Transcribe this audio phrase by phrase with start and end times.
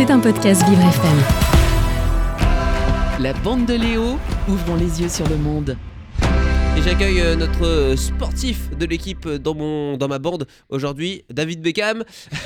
[0.00, 1.18] C'est un podcast Vivre FM.
[3.18, 5.76] La bande de Léo, ouvrons les yeux sur le monde.
[6.80, 11.24] Et j'accueille euh, notre euh, sportif de l'équipe euh, dans, mon, dans ma bande aujourd'hui,
[11.28, 12.04] David Beckham.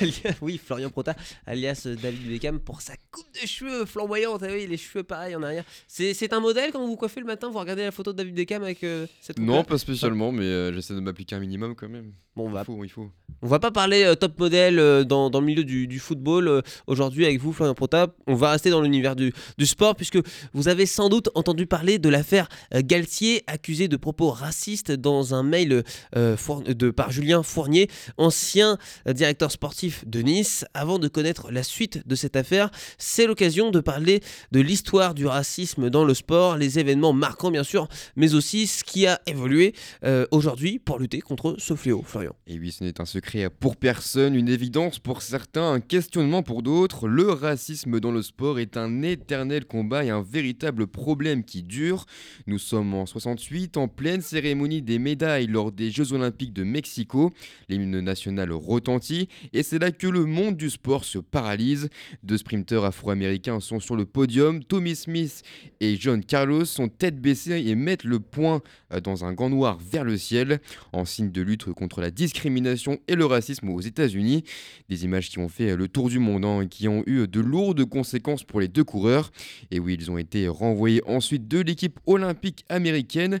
[0.42, 1.14] oui, Florian Prota,
[1.46, 4.42] alias David Beckham, pour sa coupe de cheveux flamboyante.
[4.42, 5.62] Ah oui, les cheveux pareils en arrière.
[5.86, 8.16] C'est c'est un modèle quand vous vous coiffez le matin, vous regardez la photo de
[8.16, 11.40] David Beckham avec euh, cette coupe Non, pas spécialement, mais euh, j'essaie de m'appliquer un
[11.40, 12.12] minimum quand même.
[12.34, 13.08] Bon, on va, Il faut, il faut.
[13.42, 17.24] on va pas parler euh, top modèle dans, dans le milieu du, du football aujourd'hui
[17.24, 18.08] avec vous, Florian Prota.
[18.26, 20.18] On va rester dans l'univers du, du sport puisque
[20.52, 25.42] vous avez sans doute entendu parler de l'affaire Galtier, accusé de propos racistes dans un
[25.42, 25.82] mail
[26.16, 30.64] euh, de, par Julien Fournier, ancien directeur sportif de Nice.
[30.74, 35.26] Avant de connaître la suite de cette affaire, c'est l'occasion de parler de l'histoire du
[35.26, 39.74] racisme dans le sport, les événements marquants bien sûr, mais aussi ce qui a évolué
[40.04, 42.34] euh, aujourd'hui pour lutter contre ce fléau, Florian.
[42.46, 46.62] Et oui, ce n'est un secret pour personne, une évidence pour certains, un questionnement pour
[46.62, 47.08] d'autres.
[47.08, 52.06] Le racisme dans le sport est un éternel combat et un véritable problème qui dure.
[52.46, 57.32] Nous sommes en 68, en pleine cérémonie des médailles lors des Jeux Olympiques de Mexico.
[57.68, 61.88] L'hymne national retentit et c'est là que le monde du sport se paralyse.
[62.22, 64.62] Deux sprinteurs afro-américains sont sur le podium.
[64.62, 65.42] Tommy Smith
[65.80, 68.60] et John Carlos sont tête baissée et mettent le poing
[68.92, 70.60] euh, dans un gant noir vers le ciel
[70.92, 74.44] en signe de lutte contre la discrimination et le racisme aux États-Unis.
[74.90, 77.40] Des images qui ont fait le tour du monde hein, et qui ont eu de
[77.40, 79.32] lourdes conséquences pour les deux coureurs.
[79.70, 83.40] Et oui, ils ont été renvoyés ensuite de l'équipe olympique américaine,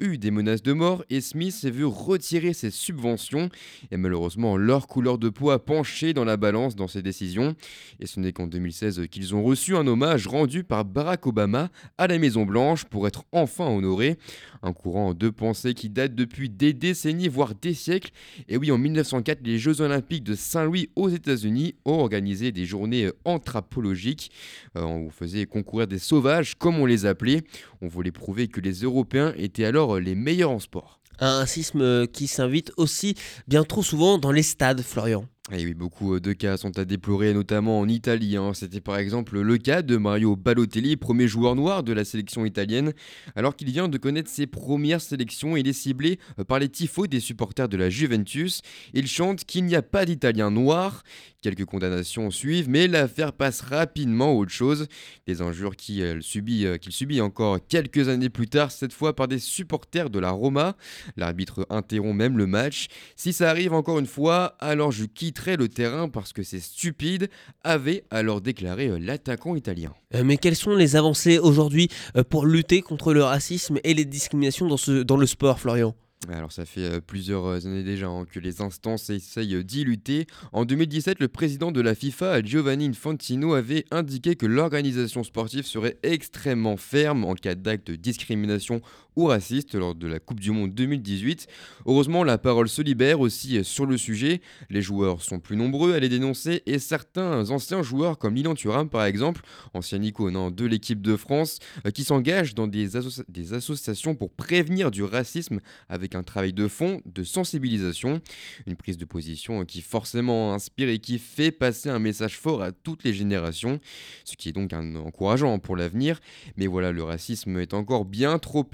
[0.00, 3.48] eu des menaces de mort et Smith s'est vu retirer ses subventions.
[3.90, 7.54] Et malheureusement, leur couleur de peau a penché dans la balance dans ces décisions.
[8.00, 12.06] Et ce n'est qu'en 2016 qu'ils ont reçu un hommage rendu par Barack Obama à
[12.06, 14.18] la Maison Blanche pour être enfin honorés.
[14.62, 18.10] Un courant de pensée qui date depuis des décennies, voire des siècles.
[18.48, 23.10] Et oui, en 1904, les Jeux Olympiques de Saint-Louis aux États-Unis ont organisé des journées
[23.24, 24.30] anthropologiques.
[24.76, 27.42] Euh, on faisait concourir des sauvages, comme on les appelait.
[27.82, 31.00] On voulait prouver que les Européens étaient alors euh, les meilleurs en sport.
[31.18, 33.16] Un racisme qui s'invite aussi
[33.48, 35.26] bien trop souvent dans les stades, Florian.
[35.54, 38.38] Et oui, beaucoup euh, de cas sont à déplorer, notamment en Italie.
[38.38, 38.52] hein.
[38.54, 42.94] C'était par exemple le cas de Mario Balotelli, premier joueur noir de la sélection italienne.
[43.36, 47.06] Alors qu'il vient de connaître ses premières sélections, il est ciblé euh, par les tifos
[47.06, 48.62] des supporters de la Juventus.
[48.94, 51.02] Il chante qu'il n'y a pas d'Italiens noirs.
[51.42, 54.86] Quelques condamnations suivent, mais l'affaire passe rapidement à autre chose.
[55.26, 59.28] Des injures qui, euh, subit, qu'il subit encore quelques années plus tard, cette fois par
[59.28, 60.76] des supporters de la Roma.
[61.18, 62.86] L'arbitre interrompt même le match.
[63.16, 65.04] Si ça arrive encore une fois, alors je
[65.50, 67.28] le terrain parce que c'est stupide,
[67.62, 69.92] avait alors déclaré euh, l'attaquant italien.
[70.14, 74.04] Euh, mais quelles sont les avancées aujourd'hui euh, pour lutter contre le racisme et les
[74.04, 75.94] discriminations dans, ce, dans le sport, Florian?
[76.28, 80.28] Alors ça fait plusieurs années déjà hein, que les instances essayent d'y lutter.
[80.52, 85.98] En 2017, le président de la FIFA, Giovanni Infantino, avait indiqué que l'organisation sportive serait
[86.04, 88.82] extrêmement ferme en cas d'acte de discrimination
[89.16, 91.46] ou raciste lors de la Coupe du Monde 2018.
[91.86, 94.40] Heureusement, la parole se libère aussi sur le sujet.
[94.70, 98.88] Les joueurs sont plus nombreux à les dénoncer et certains anciens joueurs comme Lilan Thuram
[98.88, 99.42] par exemple,
[99.74, 102.90] ancien icône de l'équipe de France, euh, qui s'engagent dans des,
[103.28, 108.20] des associations pour prévenir du racisme avec un travail de fond, de sensibilisation,
[108.66, 112.72] une prise de position qui forcément inspire et qui fait passer un message fort à
[112.72, 113.80] toutes les générations,
[114.24, 116.20] ce qui est donc un encourageant pour l'avenir.
[116.56, 118.64] Mais voilà, le racisme est encore bien trop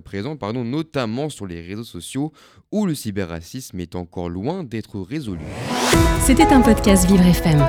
[0.00, 2.32] présent, notamment sur les réseaux sociaux
[2.70, 5.44] où le cyberracisme est encore loin d'être résolu.
[6.20, 7.66] C'était un podcast Vivre FM.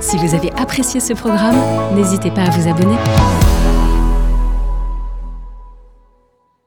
[0.00, 1.56] Si vous avez apprécié ce programme,
[1.94, 2.96] n'hésitez pas à vous abonner.